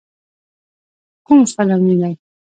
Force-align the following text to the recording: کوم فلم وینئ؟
کوم 1.25 1.41
فلم 1.53 1.81
وینئ؟ 1.85 2.13